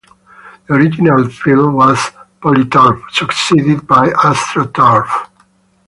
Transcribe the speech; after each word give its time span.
The 0.67 0.73
original 0.73 1.29
field 1.29 1.75
was 1.75 2.09
Poly-Turf, 2.41 3.03
succeeded 3.11 3.85
by 3.85 4.07
AstroTurf. 4.07 5.27